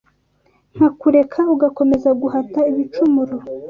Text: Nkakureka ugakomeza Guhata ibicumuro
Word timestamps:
Nkakureka 0.75 1.39
ugakomeza 1.53 2.09
Guhata 2.21 2.59
ibicumuro 2.71 3.35